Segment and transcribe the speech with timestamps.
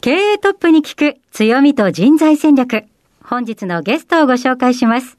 [0.00, 2.84] 経営トップに聞く強みと人材戦略。
[3.20, 5.18] 本日のゲストをご紹介します。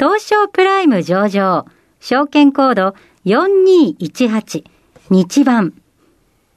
[0.00, 1.66] 東証プライム上場、
[2.00, 2.94] 証券コード
[3.26, 4.64] 4218、
[5.10, 5.74] 日番、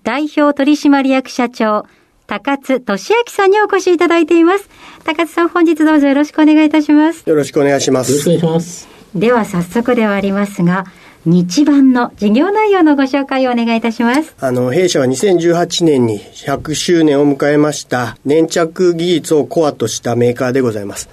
[0.04, 1.86] 代表取締役社長、
[2.26, 4.70] 高津俊明さんにお越しいただいています。
[5.04, 7.30] 高津さん、本日どうぞよろしくお願いいたします。
[7.30, 8.12] よろしくお願いします。
[8.14, 8.88] よろしくお願いします。
[9.14, 10.86] では早速ではありますが、
[11.26, 14.34] 日版の事業内容のご紹介をお願いいたします。
[14.40, 21.10] あの、弊社は2018年に100周年を迎えました粘着技術をコアとしたメーカーでございます。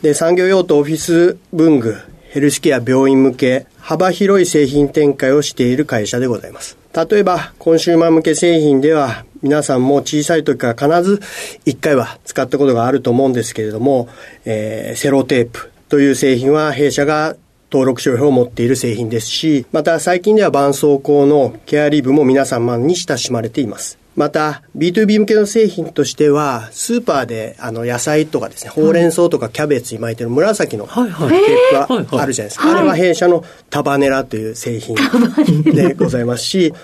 [0.00, 1.96] で、産業用途オフィス文具、
[2.30, 6.78] ヘルスケア病院向け、幅広い製品展開をしている会社でございます。
[6.94, 11.20] 例えば、コンシューマー向け製品では、皆さんも小さい時から必ず
[11.66, 14.08] 1回は使ったことがあると思うんですけれども、
[14.44, 17.36] えー、セロテープという製品は弊社が
[17.70, 23.98] 登録商標を持っている製品ですし、また最近では絆創膏のケアリブも皆様に親しまれています。
[24.18, 32.76] また、B2B 向けの製品としては、スーパーであの野菜とかですね、ほうれん草とかキャベツに巻いてる紫のテープがあるじゃないですか。
[32.76, 34.96] あれは弊社のタバネラという製品
[35.62, 36.74] でございますし、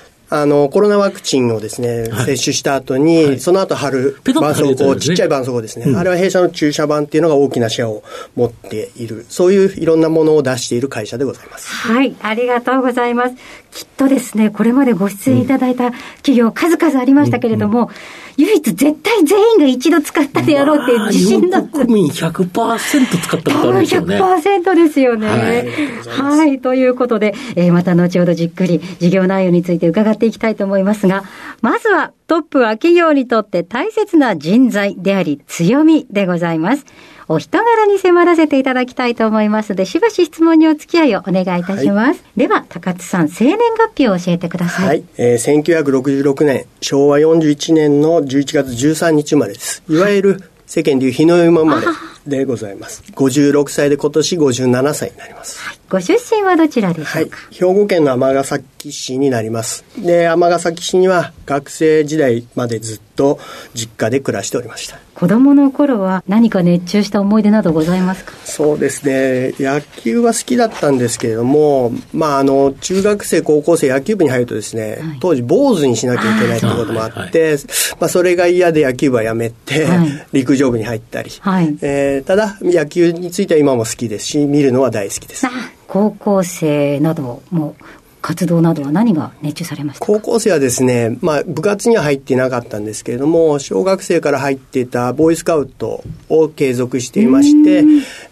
[0.41, 8.03] あの、コロナワクチンをですね、はい、接種した後に、はい、その後貼る絆創膏、ちっちゃい絆創膏ですね、うん、あれは弊社の注射版っていうのが大きなシェアを
[8.37, 11.69] 持っている、そういういろんなものを出している会社でございます。
[11.69, 13.35] はい、ありがとうございます。
[13.71, 17.87] きっとですね、これまでご出演いただいた企業、数々ありましたけれども、うん。
[17.87, 17.95] うん
[18.37, 21.79] 唯一絶対全員が一度使ったでやろうっていう自信だった。
[21.79, 24.21] 国民100%使ったことあるんですよね。
[24.21, 25.29] 100%ですよね。
[25.29, 26.37] はい。
[26.37, 31.25] はい、ということで、えー、また後ほどじっくり事業内容について伺っていきたいと思いますが、
[31.61, 36.85] まずはトップは企業にとって大切な人材であり強みでございます。
[37.29, 42.23] お人柄に迫らせていただきたいと思いますので、しばし質問にお付き合いをお願いいたします。
[42.23, 44.87] はい、では、高津さん、生年月日を教えてください。
[44.87, 45.05] はい。
[45.17, 49.83] えー、1966年、昭和41年の11月13日生まれです。
[49.89, 51.87] いわゆる世間でいう日の山生まれ
[52.27, 53.03] でございます。
[53.15, 55.61] 56歳で今年57歳になります。
[55.61, 59.85] はい、ご出身はどちらでしょうか、はい、兵庫県の尼崎市になります。
[59.99, 63.39] で、尼崎市には学生時代までずっと
[63.75, 64.99] 実家で暮らしておりました。
[65.25, 68.35] 子供の頃は何か熱中した思い出などございますか？
[68.45, 69.55] そうですね。
[69.59, 77.57] 野球は好きだったんですけれども、まあ、あの、中学生、高校生、野球部に入るとですね、はい、当時坊主にしなきゃいけないということもあって、
[77.99, 85.47] まあ、それが嫌で野球部はやめて、はい、陸上部に入ったり、はい、えー、ただ、野球については今も好きですし、見るのは大好きです。
[85.89, 87.77] 高校生なども
[88.25, 97.85] 活動などは何が熱中されました高校生はですね、まあ、部活には入っていなかったんですけれども、小学生から入っていたボーイスカウトを継続していまして、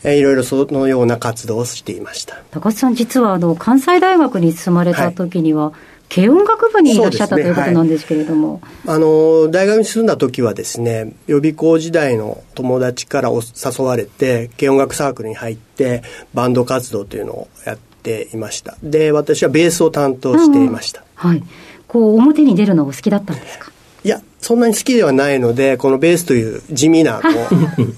[0.03, 2.39] えいろいろそのような活動をしていました。
[2.53, 5.75] 高津さん、実はあの関西大学に進まれた時には、はい。
[6.15, 16.03] 軽音楽部にいらっしゃった、ね、ということなんですけれども、はい、あの大学に住んだ時はですね予備校時代の友達から誘われて軽音楽サークルに入って
[16.35, 18.77] バンド活動というのをやってていました。
[18.83, 21.43] で私はベースを担当していました、うん、はい。
[21.89, 23.71] こう表に出るのお好きだったんですか？
[24.05, 27.29] いやそんなに好きではないのでこのベースという地味なこ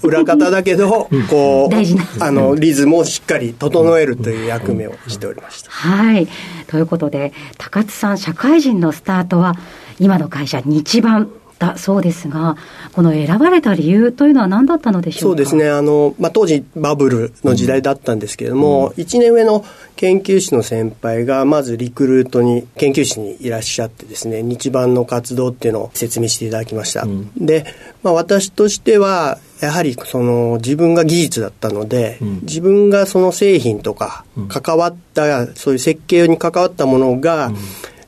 [0.03, 5.71] う裏方だけど こうあのリズムをしっかり整えるという役目をしておりました。
[5.71, 6.27] はい。
[6.67, 9.55] ということで高津さん社会人のスタートは
[9.99, 11.29] 今の会社日版
[11.59, 12.57] だそうですが、
[12.93, 19.63] この選ばれた理由というのは何だったのでしょうそうですね、あのまあ、当時、バブルの時代だったんですけれども、うん、1年上の
[19.95, 27.03] 研究室の先輩が、まずリクルートに、研究室にいらっしゃってですね、日版の活動っていうのを説明していただきました。
[27.03, 27.65] うん、で、
[28.03, 37.53] まあ、私としては、やはりその自分が技術だったので、うん、自分がその製品とか関わった、そういう設計に関わったものが、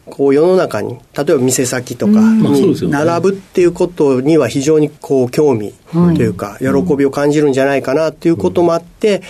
[0.09, 5.73] こう世の中に例えば店先とかに並ぶっていうことには非常にこう興味
[6.15, 9.21] というか喜びを感じるんじゃないかなということもあって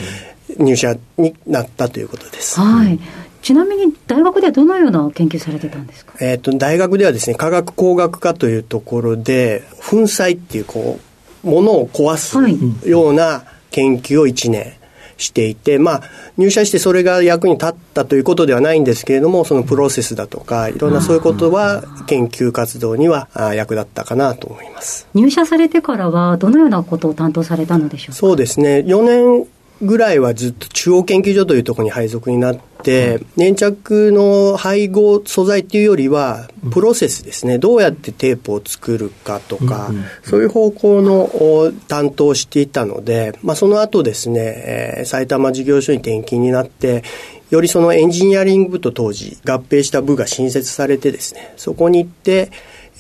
[0.58, 2.60] 入社になったということです。
[2.60, 3.00] はい。
[3.42, 11.00] ちなみに大学ではどのような研究されてたんですか、えっ、と、大学ではですね、科学工学科というところで、粉砕っていう、こ
[11.46, 14.74] う、ものを壊すような研究を1年
[15.18, 16.02] していて、まあ、
[16.38, 25.08] 入社してそれが役に立ったということではないんですけれども、そのプロセスだとか、いろんなそういうことは研究活動には役立ったかなと思います。
[25.14, 28.14] 入社されてからは、どのようなことを担当されたのでしょうか？
[28.14, 28.84] そうですね。
[28.88, 29.48] 4年
[29.82, 39.92] ぐらいはずっと中央研究所というところに配属になって、粘着の配合素材っていうよりは、プロセスですね、どうやってテープを作るかとか、
[40.24, 47.04] そういう方向の担当していたので、まあ、その後ですね、えー、埼玉事業所に転勤になって、
[47.50, 52.52] よりそのエンジニアリング部と当時合併した部が新設されてですね、そこに行って、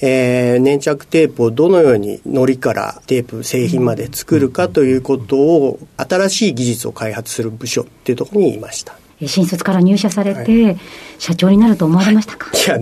[0.01, 8.97] えー、粘着テープをどのように糊からテープ製品まで作るかということを新しい技術を開発する部署っていうところにいました。
[9.25, 10.77] 新卒から入社されて、はい、
[11.17, 12.77] 社長になると思われましたか、 い、や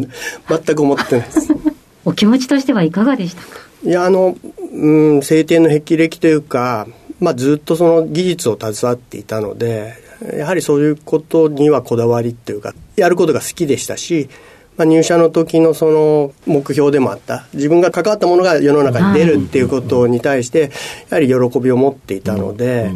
[0.50, 1.48] 全く思ってないです。
[2.04, 3.48] お気持ちとしてはいかがでしたか？
[3.86, 4.36] いやあの、
[4.74, 6.88] うん、晴天の霹靂というか、
[7.20, 9.94] まあ、ずっとその技術を携わっていたので
[10.38, 14.30] やはりそういうことにはこだわりっていうかやることが好きでしたし
[14.78, 17.46] まあ、入社の時のその目標でもあった。
[17.54, 20.72] 自分が関わったものが世の中に出るっていうことに対して
[21.10, 22.92] やはり喜びを持っていたので,、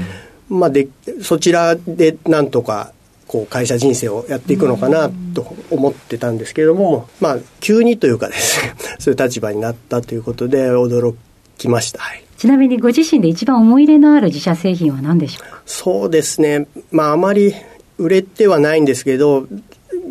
[0.49, 0.87] まあ、で
[1.21, 2.91] そちらでなんとか
[3.27, 11.13] こう会社人生をやっていくのかなと思ってたんですけれども、まあ、急にというかですね そういう立場になったということで驚
[11.57, 11.99] きました。
[11.99, 12.23] はい。
[12.37, 15.61] ちなみにご自身で一番思い入れのある自社製品は何でしょうか？
[15.65, 17.53] そうですね、まあ、あまり
[17.97, 19.45] 売れてはないんですけど、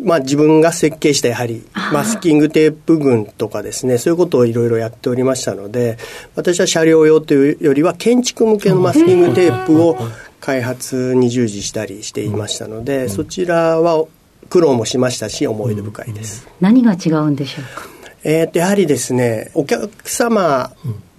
[0.03, 1.63] まあ、自分が設計したやはり
[1.93, 5.97] マスキングテープ群とかですねそういうことをいろいろやっておりましたので
[6.35, 9.97] 私は車両用というよりは建築向けのマスキングテープを
[10.39, 14.05] 開発に従事したりしていましたので、そちらは
[14.49, 17.87] 苦労もしましたし思い出深いです、何が違うんでしょうか？
[18.23, 20.71] えー、やはりですねお客様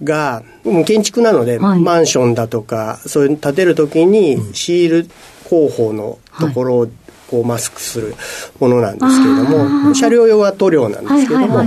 [0.03, 0.43] が、
[0.85, 5.09] 建築なので、はい、マンションだとかそういう建てる時にシール
[5.49, 6.87] 方法のところを
[7.31, 8.13] こうマスクする
[8.59, 11.61] ものなんですけれども車両用は塗料なんですけれども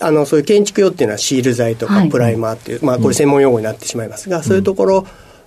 [0.00, 5.06] あのそういう建築用っていうのはシール剤とかプライマーっていう、まあ、これ専門用語になってしまいますが、そういうところ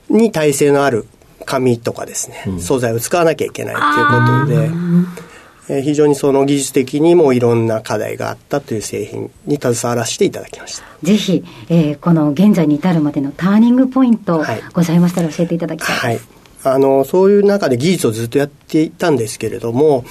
[0.09, 1.05] に耐性のある
[1.45, 5.29] 紙とかですね、素材を使わなきゃいけないということで。
[5.71, 10.85] え非常にその技術的にもいろんな課題があったという製品に携わらせていただきました。
[11.03, 14.43] ぜひ、えー、この現在に至るまでのターニングポイント、
[14.73, 15.93] ございましたら教えていただきたい。
[15.93, 20.03] です、はいあのそういう中で技術をずっとやっていたんですけれども、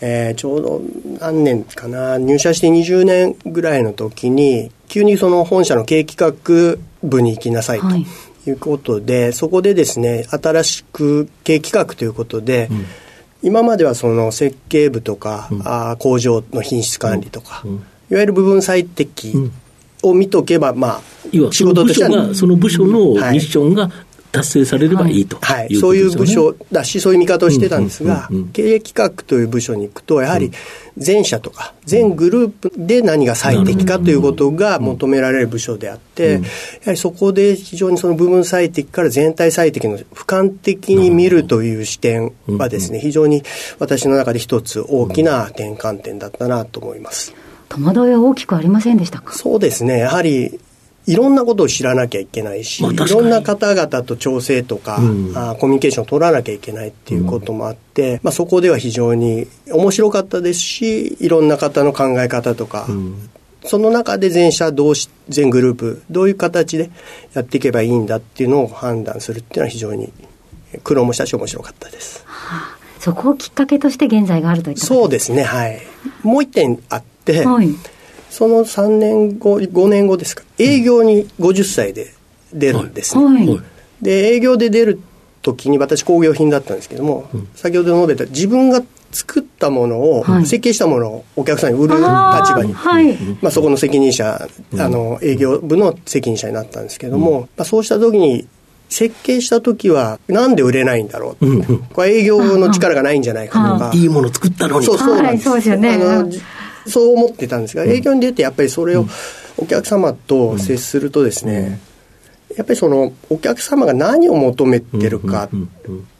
[0.00, 0.82] えー、ちょうど
[1.18, 7.88] 何年かな入社して20年ぐらいの時に急にその本社の経営企画部に行きなさいと。
[7.96, 8.06] い。
[8.52, 12.86] うことで、はい、そこでですね新しく経営企画ということで、うん、
[13.42, 17.74] 今まではその設計部とか、うん、あ工場の品質管理とか、うん、
[18.10, 19.34] いわゆる部分最適
[20.02, 21.00] を見とけば、まあ、
[21.52, 23.90] 仕事としてはその部署のミッションが
[24.32, 25.20] 達成されればい。
[25.20, 30.52] いと、はい、そういう部署だし、そういう見方をしてたんですが、経営企画という部署に行くと、やはり
[30.96, 36.38] 全社とか、全グループで何が最適かということが求められる部署であって、や
[36.86, 43.42] はりそこで非常にその部分最適から全体最適の俯瞰的に見るという視点はですね、非常に
[43.78, 47.34] 私の中で一つ大きな転換点だったなと思います。
[47.68, 49.32] 戸惑いは大きくありませんでしたか？
[49.32, 49.98] そうですね。
[49.98, 50.60] やはり
[51.06, 63.30] いろんなことを知らなきゃいけないし、まあ、いろんな方々と調整とか、うん、あコミュニケーションを取らなきゃいけないっていうこともあって、うん、まあ、そこでは非常に面白かったですしいろんな方の考え方とか、うん、
[63.64, 66.90] その中で全社同士全グループどういう形で
[67.34, 70.12] やっていけばいいんだっていうのを判断するっていうのは非常に
[70.84, 72.22] 苦労もしたし面白かったです。
[72.26, 75.42] はあ、そこをきっかけとして現在があるといったそうですね。
[75.42, 75.80] はい。
[76.22, 77.68] もう一点あって、はい
[78.30, 82.14] その3年後、5年後ですか、営業に50歳で
[82.52, 83.24] 出るんですね。
[83.24, 83.48] はい。
[83.48, 83.60] はい、
[84.00, 85.00] で、営業で出る
[85.42, 88.82] 時に私工業品だったんですけども、うん、先ほど述べた自分が
[89.12, 98.46] 作ったものを、はい、設計したものをお客さんに売る立場に、はい、まあ、そこの責任者、あの営業部の責任者になったんですけども、まあ、そうした時に
[98.88, 104.86] 設計した時はなんで売れないんだろう、うん、これ営業の力がないんじゃないかとか、いいもの作ったのに。
[104.86, 105.94] そうそうなんです、そうですよね。
[105.94, 106.30] あの
[106.86, 109.06] そう思ってたんですが、営業に出てやっぱりそれを
[109.56, 111.80] お客様と接するとですね、
[112.56, 115.48] やっぱりそのお客様が何を求めてるかっ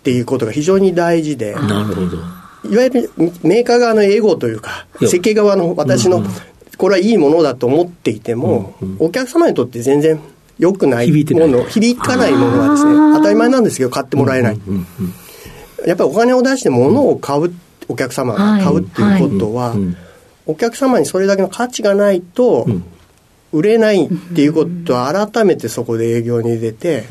[0.02, 1.54] ていうことが非常に大事で。
[1.54, 2.18] なるほど。
[2.68, 3.10] いわゆる
[3.42, 6.22] メーカー側のエゴというか、設計側の私の、
[6.76, 10.20] これはいいものだと思っていても、お客様にとって全然
[10.58, 14.60] 良くないもの、響かないものはですね、当たり前なんですけど、買ってもらえない。
[15.86, 17.52] やっぱりお金を出して物を買う、
[17.88, 19.74] お客様が買うっていうことは、
[20.50, 22.66] お客様にそれだけの価値がないと、
[23.52, 27.04] 売れないっていうことは改めてそこで営業に出て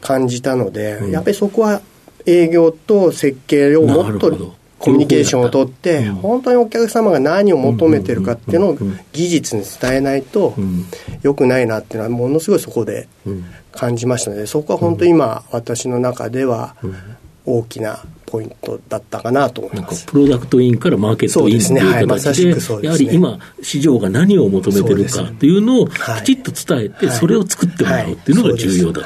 [0.00, 1.80] 感じたので、やっぱりそこは
[2.26, 8.78] 営業と設計をもっとコミュニケーションをとって、本当にお客様が何を求めてるかっていうのを
[9.12, 10.54] 技術に伝えないと
[11.22, 13.08] よくないなっていうのはものすごいそこで
[13.70, 16.74] 感じましたのでそこは本当に今私の中では
[17.46, 20.06] 大きなポイントだったかなと思います。
[20.06, 22.78] プロダクトインからマーケットインという形で、でね。
[22.82, 29.02] やはり今、市場が何を求めてるかというのをきちっと伝えて、それを作ってもらうっていうのが重要だ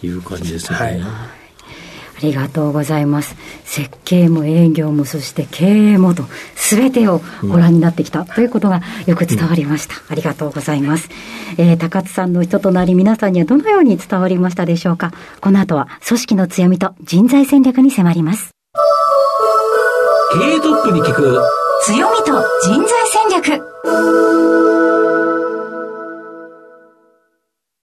[0.00, 0.10] とい。
[0.10, 1.00] う感じですよね。
[1.04, 3.36] ありがとうございます。
[3.64, 9.94] 設計も営業もそして経営もと、すべてをご覧になってきたということがよく伝わりました。
[9.94, 11.08] うん、ありがとうございます。
[11.58, 15.12] えー、高津さんの人となり皆さんにはどのように伝わりましたでしょうか。
[15.40, 18.55] この後は組織の強みと人材戦略に迫ります。
[20.38, 21.40] 経営トップに聞く。
[21.84, 22.24] 強みと
[22.62, 23.64] 人材戦略。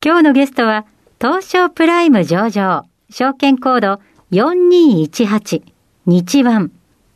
[0.06, 0.86] 今日のゲストは
[1.20, 5.64] 東証プライム上場証券コード4218
[6.06, 6.72] 日番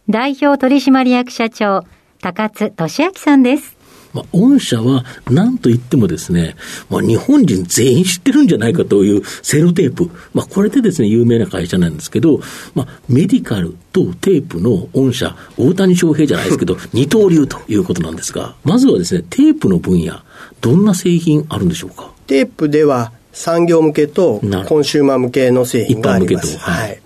[0.09, 1.83] 代表取締役社長
[2.19, 3.76] 高津俊明さんです。
[4.17, 6.55] まあ、御社は何と言ってもですね、
[6.89, 10.09] まあ、日本人全員知ってるんじゃないかというセロテープ。
[10.33, 12.39] まあ、これでですね、有名な会社なんですけど、
[12.73, 20.15] まあ、メディカルとテープの御社、大谷翔平じゃないですけど、 二刀流ということなんですが、まずはですね、テープの分野、
[20.61, 22.09] どんな製品あるんでしょうか？
[22.25, 26.57] テープでは、産業向けとコンシューマー向けの製品があります。
[26.57, 26.99] はい、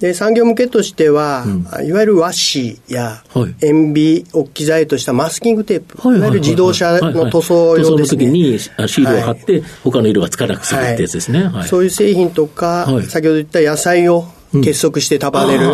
[0.00, 3.22] で産業向けとしては、うん、いわゆる和紙や
[3.62, 8.24] 塩ビを機材としたマスキングテープ、はい、いわゆる自動車の塗装用ですね。
[8.24, 11.44] 塗装の時にシールを貼って、はい、他の色がつかなくするってやつですね。
[11.44, 15.68] はい、そういう製品とか、先ほど言った野菜を結束して束ねる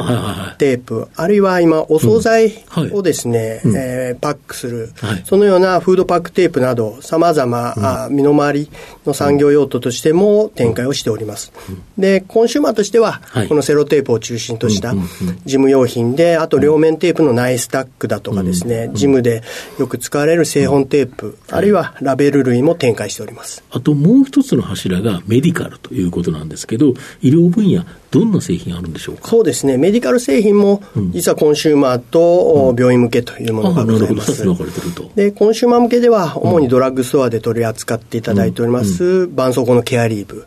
[0.58, 4.92] テープ、あるいは今、お惣菜をですね、えパックする、
[5.24, 8.70] そのようなフードパックテープなど、さまざま身の回り
[9.06, 11.52] の産業用途としても展開をしております。
[11.96, 15.04] で、コンシューマーとしては、このセロテープを中心とした事
[15.46, 19.42] 務用品で、あと両面テープのナイスタックだとかですね、事務で
[19.78, 23.64] よく使われる製本テープ、あるいはラベル類も展開しております。
[23.70, 29.28] あともう一つの柱がメディカルということなんですけど、医療分野、どんな製品あるんでしょうか？
[29.28, 30.82] そうですね、メディカル製品も、
[31.12, 34.44] 実はコンシューマーと病院向けというものがございます。
[35.14, 40.46] で、コンシューマー向けでは、主にドラッグストアで取り扱っていただいております、絆創膏のケアリーブ。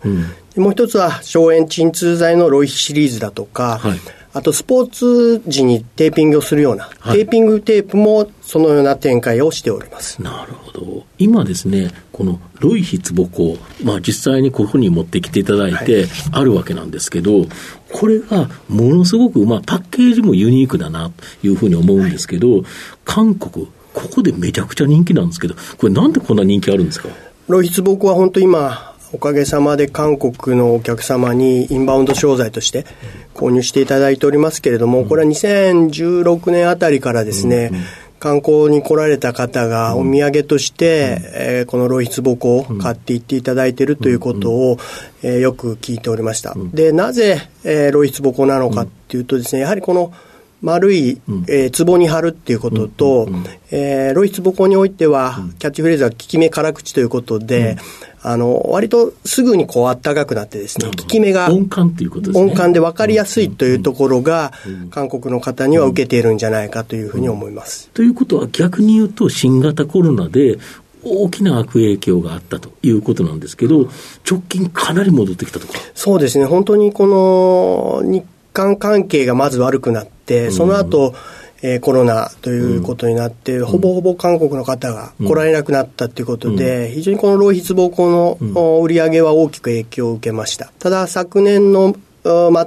[0.56, 4.00] もう一つは、消炎鎮痛剤のロイヒシリーズだとか、はい
[4.32, 10.22] あとスポーツ時にテーピングをするような、はい、テーピングテープもそのような展開をしております。
[10.22, 11.06] なるほど。
[11.18, 17.50] 今ですね、このロイヒツボコ、まあ実際にここに持ってきていただいてあるわけなんですけど、はい、
[17.92, 22.64] これがものすごく、まあパッケージもユニークだなというふうに思うんですけど、はい、
[23.06, 27.10] 韓国、ここでめちゃくちゃ人気なんですけど、これなんでこんな人気あるんですか？
[27.48, 32.86] ロイヒツボコは本当今、おかげさまで韓国のお客様にインバウンド商材として
[33.34, 37.72] 購入していただいておりますけれども、これは2016年あたりからですね、
[38.20, 44.78] 観光に来られた方がお土産として、えー、このロイヒツボコを買っていっていただいているということを、
[45.24, 46.54] えー、よく聞いておりました。
[46.74, 50.14] で、なぜ、えー、ロイヒツボコなのかっていうとですね、やはりこの
[50.62, 57.78] 丸い、えー、壺に貼るっていうことと、うん、えー、ロイツボコにおいては、キャッチフレーズは効き目辛口ということで、
[58.22, 62.52] あの、割とすぐにこう暖かくなってですね、効き目が、温感ということですね。
[62.52, 64.52] 温感で分かりやすいというところが、
[64.92, 67.90] 韓国の方には受けているんじゃないかというふうに思います。
[67.94, 70.58] ということは逆に言うと、新型コロナで、
[71.02, 73.90] 大きな悪影響があったということなんですけど、
[74.30, 75.74] 直近かなり戻ってきたとか。
[75.96, 80.19] そうですね、本当にこの日韓関係がまず悪くなって、
[80.52, 81.16] その後、うん
[81.62, 88.10] えー、コロナということになって、うん、ほぼほぼ韓国の方が来られなくなったということで、うん、非常にこの浪費膀胱
[88.54, 90.72] の売り上げは大きく影響を受けました。
[90.80, 91.96] ただ昨年の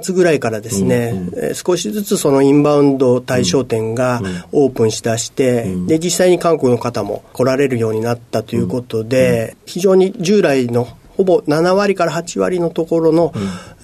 [0.01, 13.33] 末ぐらいからですね、うんうん、少しずつそのインバウンド対象店がオープンしだして、うん、で実際に韓国の方も来られるようになったということで、非常に従来のほぼ7割から8割のところの、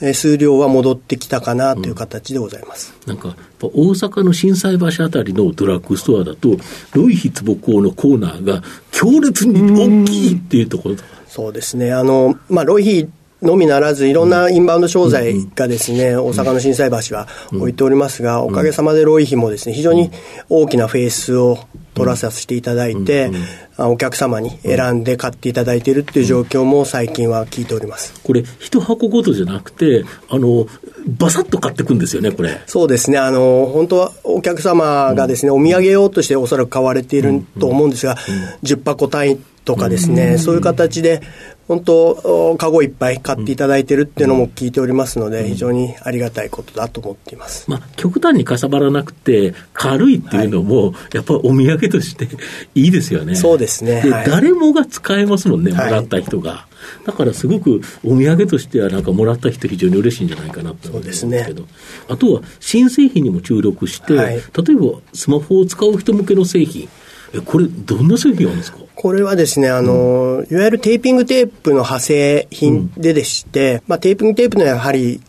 [0.02, 6.58] うん、数量は戻ってきたかなという形でございます、うん、なんか、大阪の心斎橋あたりのドラッグストアだと、
[6.94, 10.96] ロイヒツボコのコーナーが強烈に大きいっていうところ、
[11.28, 13.10] そうですね、あのまあ、ロイヒ
[13.42, 20.12] のみならず、いろんなインバウンド商材がですね、大阪の心斎橋は置いておりますが、おかげさまでロイヒもですね、非常に
[20.50, 21.58] 大きなフェースを
[21.94, 23.32] 取らさせていただいて、
[23.78, 28.14] お客様に選んで買っていただいているっていう状況も最近は聞いております。
[28.24, 30.68] これ、一箱ごとじゃなくて、あの
[31.08, 32.62] ばさっと買っていくんですよね、これ。
[32.68, 38.18] そうですね、あの本当はお客様がですね、お土産用としておそらく買われていると思うんですが、
[38.64, 39.40] 10箱単位
[39.70, 41.22] とかですね、そういう形で、
[41.68, 47.70] 本当、カゴいっぱい買っていただいてるっていうのも聞いておりますので、非常にありがたいことだと思っています。
[47.70, 52.28] まあ、極端にかさばらなくて、軽いっていうのも、やっぱりお土産として
[52.74, 53.36] いいですよね。
[53.36, 54.02] そうですね。
[54.02, 56.66] で、はい、誰もが使えますもんね、もらった人が。
[57.06, 61.68] だからすごくお土産としては、なんかもらった人、非常に嬉しいんじゃないかなと思うんですけど、ね、
[62.08, 64.42] あとは新製品にも注力して、はい、例え
[64.76, 66.90] ばスマホを使う人向けの製品、
[67.34, 68.80] えこれ、どんな製品なんですか？
[68.96, 75.22] これはですね、あの、いわゆるテーピングテープの派生品ででして、まあ、テーピングテープのやはり、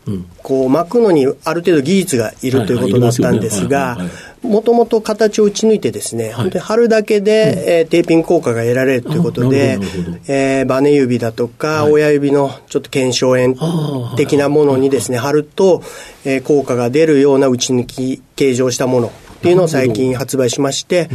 [0.43, 3.97] こう、巻くのにある程度技術がいるということだったんですが、
[4.43, 9.79] もともと形を打ち抜いてですね、本当に貼るだけで、えテーピング効果が得られるということで、
[10.27, 15.83] えバネ指だとか、親指のちょっと腱鞘炎的なものにですね、貼ると、
[16.25, 19.11] え効果が出るような打ち抜き形状したものっ
[19.43, 21.09] ていうのを最近発売しまして、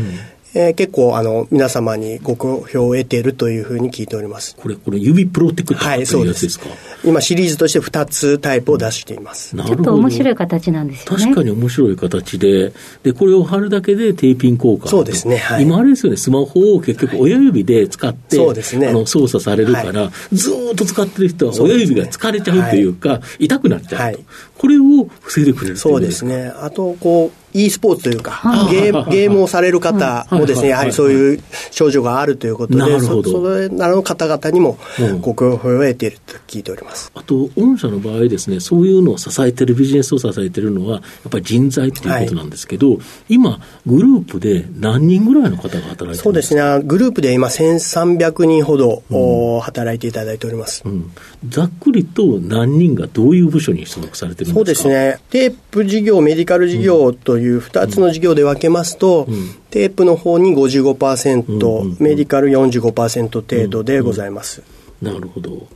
[0.58, 4.56] えー、結構あの皆様にご好評を得ているというふうに聞いております。
[4.56, 11.24] これ、これ、指プロテクトというやつですか、はい、今、シリーズとして2つタイプを出しています、うん、ちょっと面白い形なんですよね。
[11.26, 12.72] 確かに面白い形で、
[13.04, 24.20] でこれを貼るだけでテーピン効果そうですね、はい、今、あれですよね、スマホを結局、親指で使って、そうですね、あの操作されるから、はい、ずっと使ってる人は親指が疲れちゃうというか、痛くなっちゃうと、
[24.58, 31.40] これを防いでくれるそうですね、あとこう e スポーツというか、ゲー ゲームをされる方もですね、やはりそういう
[31.72, 34.78] 症状があるということで、そそれなの方々にも
[35.22, 37.12] ご好評を得ていると聞いております。
[37.16, 46.24] あと、御社の場合ですね、そういうのを支えてる、ビジネスを支えてるのは、やっぱり人材っていうことなんですけど、はい、今、グループで何人ぐらいの方が働いてるんですか？
[46.26, 51.12] そうですね、グループで今、1300人ほど、うん、働いていただいております、うん、
[51.50, 54.56] ざっくりと何人がどういう部署に所属されてるんですか？
[54.56, 64.62] そうですね、テープ事業、メディカル事業という2つの事業で分けますと、うん、テープの方に55%、うんうん、メディカル45%程度でございます。
[65.02, 65.68] なるほど。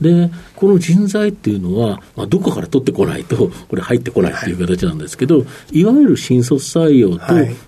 [0.00, 7.22] で、この人材っていうのは、まあ、どこから取ってこないと、 これ入ってこないっていう形なんですけど、はい、いわゆる新卒採用と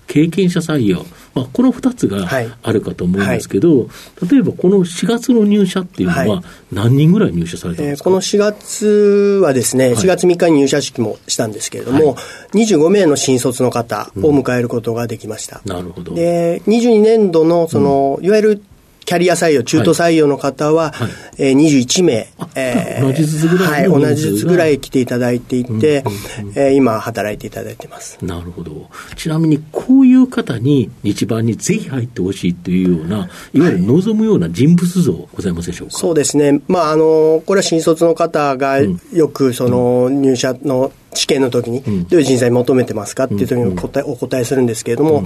[0.07, 2.29] 経験者採用、はい、まあ、この2つが
[2.63, 12.21] あるかと思うんですけど、はい、例えばこの4月の入社っていうのは、何人ぐらい入社されたんですか、えー、この4月はですね、4月3日に入社式もしたんですけれども、は
[12.53, 15.61] い、25名の新卒の方を迎えることができました。
[15.65, 16.15] うん、なるほど。
[16.15, 18.63] で、22年度の、その、うん、いわゆる
[19.05, 21.09] キャリア採用、中途採用の方は、はい。
[21.37, 28.17] えー、21名、えー、同じずつぐらい、はい、同じずつぐらい来ていただいていて、うんうんうん、えー、今、働いていただいてます。
[28.23, 28.89] なるほど。
[29.15, 36.61] ちなみに、こういう方に日版にぜひ入ってほしいというような、いわゆる望むような人物像、ございますでしょうか、そうですね。
[36.67, 38.79] まあ、あの、これは新卒の方が
[39.13, 45.23] よく、その、入社の、試験の時に、どういう人材求めてますかっていう時にお答えお答えするんですけれども、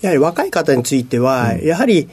[0.00, 2.08] やはり若い方については、やはり、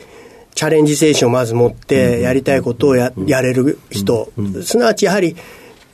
[0.53, 4.31] チャレンジ精神をまず持ってやりたいことをややれる人、
[4.63, 5.35] すなわちやはり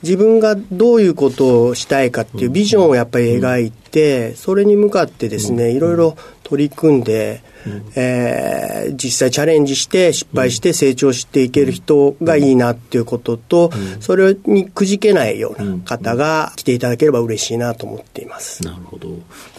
[0.02, 7.42] 自分がどういうことをしたいかっていうビジョンをやっぱり描いて、それに向かってですね、いろいろ取り組んで、
[7.94, 13.70] えー、実際チャレンジして失敗して成長していける人がいいなっていうことと、
[14.00, 18.64] それにくじけないような方が来ていただければ嬉しいなと思っています。
[18.64, 19.08] なるほど。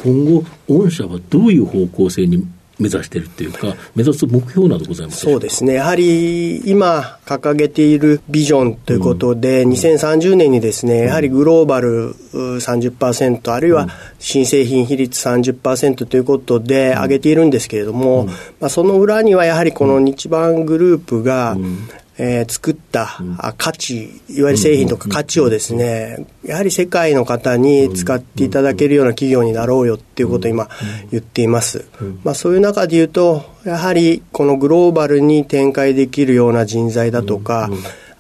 [0.04, 2.48] 今後、御社はどういう方向性に
[2.82, 13.88] 目指しているっていうか、目指す目標などございますそうですね、やはり今、掲げているビジョンということで、うん、2030年にですね、やはりグローバル30%、あるいは
[14.20, 21.88] 新製品比率30%ということで上げているんですけれども、うん、まあ、その裏にはやはりこの日版グループが、うん
[22.24, 23.18] えー、作った、
[23.58, 30.70] 価値、いわゆる製品とか価値をですね、やはり世界の方に使っていただけるような企業になろうよっていうことを今
[31.10, 31.86] 言っています。
[32.24, 37.72] まあそういう中で言うと、やはりこのグローバルに展開できるような人材だとか、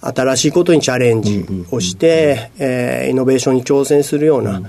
[0.02, 4.64] 新しいことにチャレンジをして、えー、イノベーションに挑戦するような、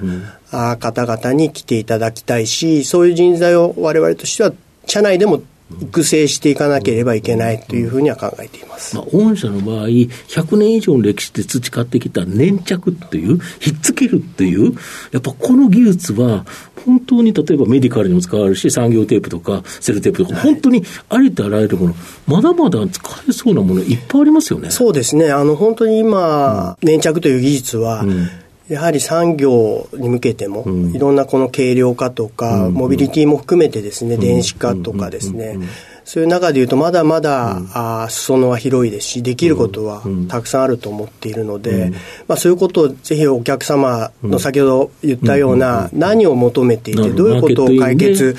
[0.50, 4.52] あ方々に来ていただきたいし、そういう人材を我々としては
[4.84, 5.40] 社内でも
[5.80, 8.96] 育成していかなければいけないというふうには考えています。
[8.96, 14.74] まあ、御社の場合、100年以上の歴史で培ってきた粘着っていう、ひっつけるっていう、
[15.12, 16.44] やっぱこの技術は、
[16.84, 21.94] 本当に例えばメディカルにも使われるし、産業テープとかセルテープとか、本当にありとあらゆるもの、
[22.26, 24.70] まだまだ使えそうなものいっぱいありますよね。
[24.70, 25.30] そうですね。
[25.30, 28.28] あの、本当に今、粘着という技術は、うん
[28.68, 35.58] やはり産業に向けても、いろんなこの軽量化とか、モビリティも含めてですね、電子化とかですね、
[36.04, 41.98] そういう中でいうと、まだまだ、うん、あ裾野は広いですし、できることはたくさんあると思っているので、うん、ま
[42.34, 48.36] あ、そういうことをぜひお客様の先ほど言ったような、何を求めていて、どういうことを解決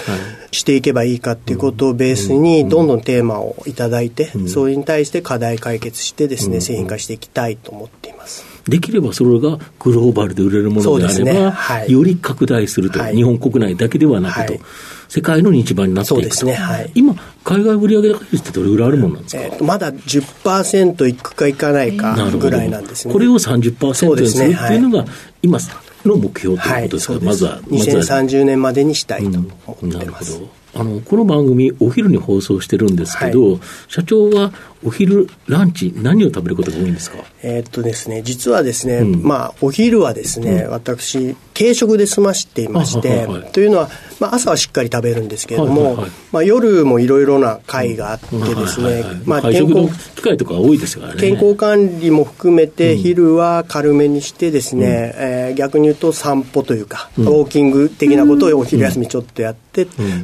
[0.52, 8.53] していけばいいかっていうことをベースに、どんどんテーマをいただいて、それに対して課題解決してですね、製品化していきたいと思っています。
[8.68, 11.50] できればそれがグローバルで売れるものであれば、ね。
[11.50, 14.62] はい、より拡大すると、はい、日本国内だけではなくと、はい、
[15.10, 16.54] 世界の日番になっていくと、ね。
[16.54, 23.14] はい、今、海外売上高率ってどれぐらいあるものなんですか、えー、まだ10%いくかいかないかぐらいなんですね。
[23.14, 25.06] これを30%にするっていうのが、
[25.42, 25.60] 今
[26.06, 27.60] の目標ということですか、まずは。
[27.64, 30.38] 2030年までにしたいと思ってます。
[30.38, 34.52] うんあの、この番組、お昼に放送してるんですけど、はい、社長は
[34.84, 37.18] お昼、ランチ、何を食べることが多いんですか？
[37.44, 51.22] えー、っとですね、実はですね、うん、まあ、お昼はですね、うん、私、軽食で済ましていまして、はいはい、というのは、まあ、朝はしっかり食べるんですけれども、はいはいはい、まあ、夜もいろいろな会があってですね、まあ、健康機会とか多いですからね。
[51.22, 59.63] 健康管理も含めて、昼は軽めにしてですね、うん、えー、逆に言うと散歩というか、ウォーキング的なことをお昼休みちょっとやって、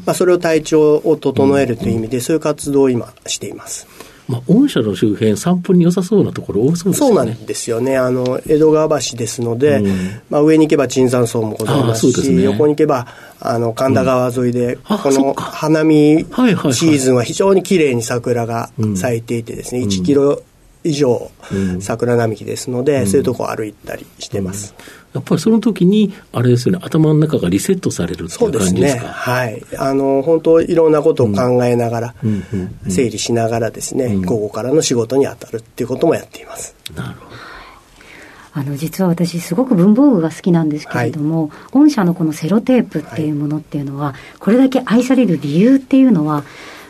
[0.06, 3.88] まあ、それを体調を整えるという意味で、そういう活動を今しています。
[4.30, 7.08] まあ、御社の周辺、散歩に良さそうなところ多そうですね。
[7.08, 7.98] そうなんですよね。
[7.98, 13.08] あの、江戸川橋ですので、うん、まあ、上に行けば椿山荘もございますし、すね、横に行けば、
[13.40, 20.44] あの、神田川沿いで、うん、この花見シーズンは非常に綺麗に桜が咲いていてですね、1キロ
[20.84, 21.32] 以上
[21.82, 24.74] 桜並木ですので、そういうとこ歩いたりしてます。
[25.14, 29.02] やっぱりその時に、あれですよね、頭の中がリセットされるっていう感じですか？
[29.02, 29.08] そうですね。
[29.08, 29.64] はい。
[29.78, 32.16] あの、本当いろんなことを考えながら、
[32.88, 36.76] 整理しながらですね、午後からの仕事に当たるっていうこともやっています。
[36.96, 37.30] なるほど。
[38.52, 46.44] あの実は私すごく文房具が好きなんですけれども、はい、御社のこのセロテープっていうものっていうのは、はい、これだけ愛される理由っていうのは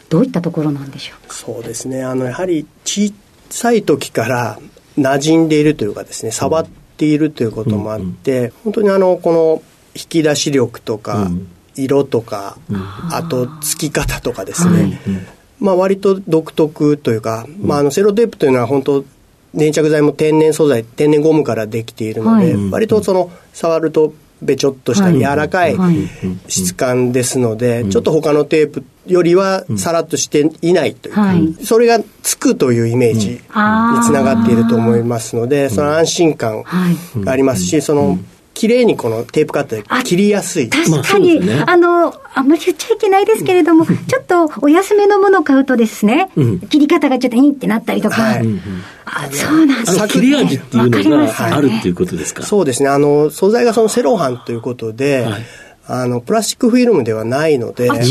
[0.07, 1.33] どういったところなんでしょう？
[1.33, 3.13] そうですねあのやはり小
[3.49, 4.59] さい時から
[4.97, 9.61] 馴染んでいるというかですね触っているということもあって、うん、本当にあのこの
[9.95, 14.99] 引き出し力とか、うん、色とか、うん、あと付き方とかですね、
[15.59, 19.05] まあ割と独特というか、まあ、あのセロテープというのは本当
[19.53, 25.75] 粘着剤も天然素材天然ゴムからできているので、はい、割とその触るとべちょっとした柔らかい
[26.47, 36.63] 質感ですので、ちょっと他のテープよりはさらっとしていないというか、それがつくというイメージにつながっていると思いますので、その安心感
[37.17, 38.19] がありますし、その
[38.59, 40.69] 綺麗にこのテープカットで切りやすい。
[40.69, 48.45] 確かに、ね、あの、あんまり言っちゃいけないですけれども、ちょっとお安めのものを買うとですね、うん、切り方がちょっといいってなったりとか、はい、
[49.05, 49.97] あそうなんです。
[49.97, 50.07] ね。
[50.09, 52.89] 切れ味っていうのがあるっていうことですか、そうですね。
[52.89, 55.45] あの、素材がそのセロハンということで、はい。
[55.87, 57.89] あの、プラスチックフィルムではないので。
[57.89, 58.07] あ、違うんで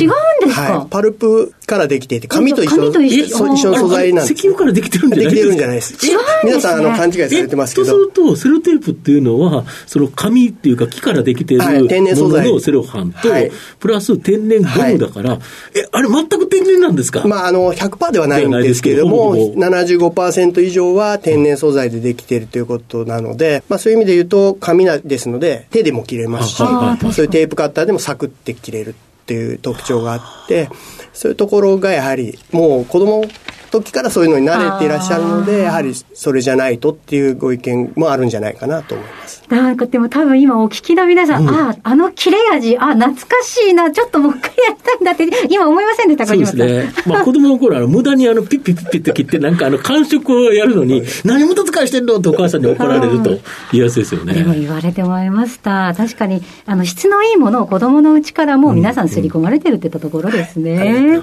[0.49, 3.25] すか、はい、パルプからできていて、紙と一緒と一緒。
[3.27, 4.35] 一緒の素材なんです。
[4.35, 6.07] 石油からできてるんじゃないできてるんじゃないです。
[6.07, 7.87] 違うんです、ね、皆さん、あの、勘違いされてますけど。
[7.87, 15.41] そうすると、セロテープっていうのは、その紙っていうか木からできてるもののセロハンと、はい、プラス天然ゴムだから、はい、
[15.79, 17.23] え、あれ全く天然なんですか？
[17.27, 28.95] まあ、あの、100%ではないんですけれども、75%以上は天然素材でできているということなので、まあ、そういう意味で言うと、紙ですので、手でも切れますし、そういうテープカッターでもサクッって切れる
[29.29, 30.71] っていう特徴があって
[31.12, 33.23] そういうところがやはりもう子供
[33.71, 39.43] 時からそういうのに慣れていらっしゃるのでやはりそれじゃないとっていうご意見もあるんじゃないかなと思います。
[39.49, 46.93] なんかでも多分今お聞きの皆さん、うん、ああ、あの切れ味、あ懐かしいな、ちょっともう一回やったんだって、今思いませんでしたか、そうですね。
[47.07, 53.41] まあ子供の頃、あの無駄にあのピッピッピッピッって切って、なんかあの感触をやるのに、何無駄遣いしてんのってお母さんに怒られると言
[53.73, 54.35] いやすいですよね。
[54.35, 55.95] でも言われてもらいました。
[55.97, 60.73] 確かに、あの質のいいものを子供のうちからも皆さん刷り込まれてるっていったところですね。
[60.75, 61.23] うんうん、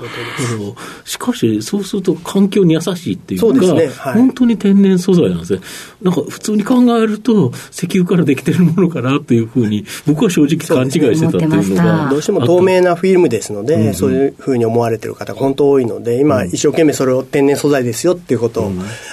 [1.04, 3.88] しかし、そうすると環境に優しいっていうか、うね。
[3.88, 5.62] はい、本当に天然素材なんですね。
[6.02, 12.10] なんか普通に考えると、石油からできてるものかなというふうに、僕は正直勘違いしてたっていうのが。
[12.10, 18.72] どうしても透明なフィルムですので、そういうふうに思われてる方が本当多いので、今、一生懸命それを天然素材ですよっていうことを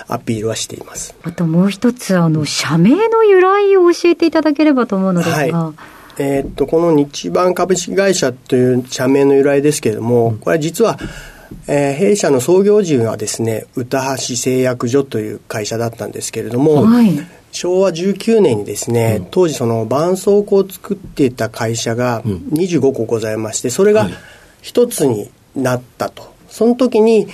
[0.08, 1.14] アピールはしています。
[1.22, 5.37] あともう一つ、あの、社名の由来を教えていただければと思うのですが。
[5.37, 5.74] はい。
[6.18, 10.98] えー、っとこの日版株式会社という社名の由来ですけれども、これは実は
[11.66, 17.10] えー、弊社の創業時はですね、歌橋製薬所という会社だったんですけれども、はい、
[17.50, 24.08] 昭和19年にですね、うん、当時その絆創膏を作っていた会社が25個ございまして、それが
[24.60, 26.32] 一つになったと。
[26.48, 27.28] その時に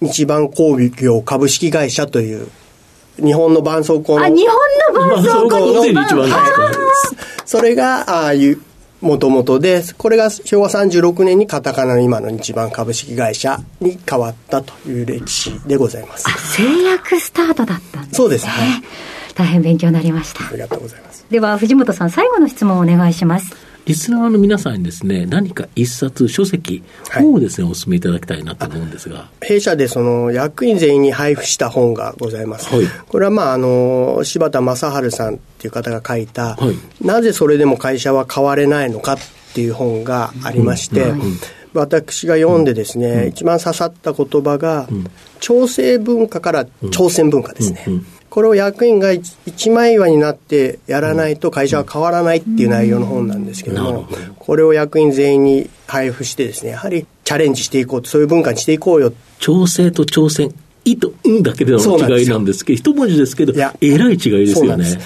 [0.00, 2.48] 日版工業株式会社という
[3.16, 4.24] 日本の絆創膏の。
[4.24, 6.24] あ、日本の絆創膏の。
[7.44, 8.62] それが、ああいう、
[9.00, 16.24] もともとで、これが昭和36年にカタカナの今の日版株式会社に変わったという歴史でございます。
[16.28, 18.16] あ、製薬スタートだったんですね。
[18.16, 18.52] そうですね。
[19.34, 20.48] 大変勉強になりました。
[20.48, 21.24] ありがとうございます。
[21.30, 23.67] では、藤本さん、最後の質問をお願いします。
[23.88, 29.30] リスナーの皆さんにですね、何か一冊、書籍、本をですね、お勧めいただきたいなと思うんですが。
[29.40, 32.68] 弊社でその役員全員に配布した本がございます。
[32.68, 39.18] はい、これはまあ、あの、柴田正治さんっていう方が書いた、はい、なぜそれでも会社は変われないのかっ
[39.54, 41.38] ていう本がありまして、うん。
[41.72, 45.06] 私が読んでですね、うん、一番刺さった言葉が、うん、
[45.40, 47.84] 調整文化から挑戦文化ですね。
[47.88, 59.12] うんこれを役員が一枚岩になってやらないと会社は変わらないっていう内容の本なんですけども、これを役員全員に配布してですね、やはりチャレンジしていこうと、そういう文化にしていこうよ。
[59.38, 60.54] 調整と挑戦。
[60.84, 64.88] いと、うんだけでの違いなんですけど、一文字ですけど、えらい違いですよね。
[64.90, 64.96] や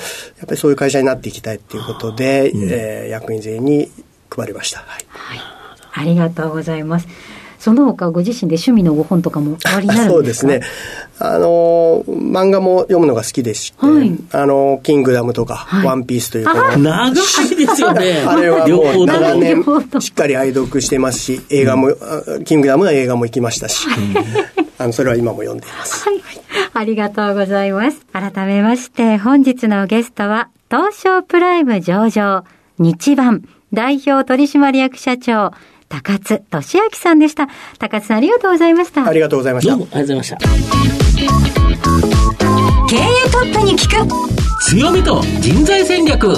[0.45, 3.91] っぱりそういう会社になっていきたいっていうことで、うん、えー、役員全員に
[4.31, 4.79] 配りました。
[4.81, 5.05] はい。
[5.09, 5.41] はい、
[5.93, 7.09] ありがとうございます。
[7.63, 10.51] その他ご自身で趣味のご本とかもおありになるんですか？
[10.51, 10.69] そうですね。
[11.21, 17.21] あの、漫画も読むのが好きでして、はい、あの、キングダムとか、はい、ワンピースという長いで
[17.69, 18.25] すよね。
[18.27, 19.65] あれはもう長年
[20.01, 23.87] しっかり愛読してますし、映画も、うん、キングダムの映画も行きましたし、
[24.79, 26.05] あの、それは今も読んでいます。
[26.09, 26.21] はい。
[26.75, 27.99] ありがとうございます。
[28.13, 32.43] 改めまして、本日のゲストは、東証プライム上場、
[32.81, 35.53] 日版代表取締役社長、
[35.93, 37.49] 高津俊明さんでした。
[37.79, 39.07] 高津さんありがとうございました。
[39.07, 39.77] ありがとうございました。
[39.77, 40.39] どうもありがとうございました。
[42.89, 43.01] 経営
[43.31, 44.09] トップに聞く
[44.63, 46.35] 強みと人材戦略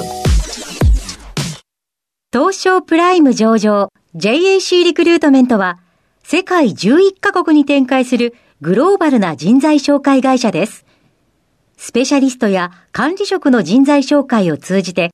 [2.33, 5.79] 東証プライム上場 JAC リクルートメントは
[6.25, 10.85] 世界11カ国に展開するグローバルな人材紹介会社です。
[11.77, 15.14] スペシャリストや管理職の人材紹介を通じて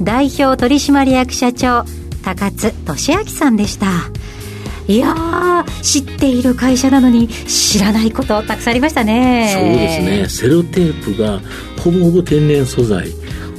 [0.00, 1.84] 代表取締役社長
[2.22, 3.86] 高津俊明さんでした。
[4.86, 9.50] いや知っている会社なのに知らないことたくさんありましたね。
[9.54, 10.48] そうですね。
[10.48, 11.40] セロテープが
[11.82, 13.08] ほぼほぼ天然素材。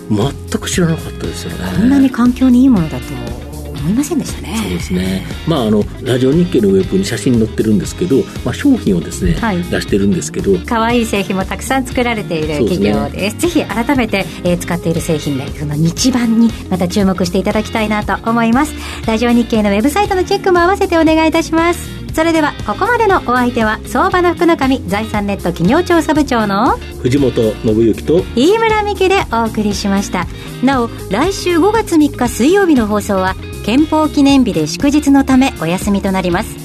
[0.08, 1.58] 全く知らなかったですよね。
[1.78, 3.45] こんなに環境にいいものだと
[3.86, 4.58] 思いませんでしたね。
[4.58, 5.24] そうですね。
[5.48, 18.74] まああのラジオ日経のウェブに写真載ってるんですけど、まあ、商品をですね、はい、出してるんですけど可愛い製品もたくさん作られている企業です、ね、ぜひ改めて、えー、使っている製品でその日版にまた注目していただきたいなと思います。
[19.06, 22.06] ラジオ日経のウェブサイトのチェックも合わせてお願いいたします。
[22.16, 30.26] それではここまでのお相手は相場の福の神財産ネット企業調査部長の藤本信之と飯村美希でお送りしました。
[30.64, 36.56] なお来週5月3日水曜日の放送は憲法記念日で祝日のためお休みとなります。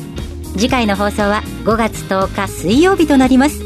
[0.53, 3.63] 次回の放送は5月10日水曜日となります。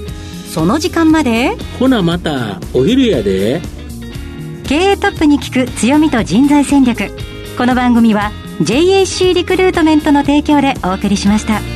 [0.53, 3.61] その時間までほなまたお昼やで。
[4.63, 7.11] 経営トップに聞く強みと人材戦略。
[7.59, 11.74] この番組は JAC リクルートメントの提供でお送りしました。